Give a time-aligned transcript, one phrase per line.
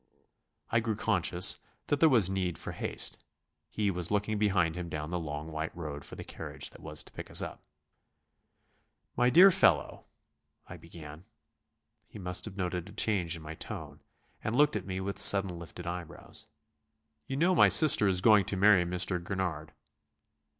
[0.71, 3.23] I grew conscious that there was need for haste;
[3.69, 7.03] he was looking behind him down the long white road for the carriage that was
[7.03, 7.61] to pick us up.
[9.15, 10.07] "My dear fellow...."
[10.65, 11.25] I began.
[12.09, 13.99] He must have noted a change in my tone,
[14.43, 16.47] and looked at me with suddenly lifted eyebrows.
[17.27, 19.23] "You know my sister is going to marry Mr.
[19.23, 19.71] Gurnard."